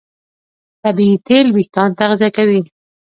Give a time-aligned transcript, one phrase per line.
[0.83, 2.61] طبیعي تېل وېښتيان تغذیه کوي.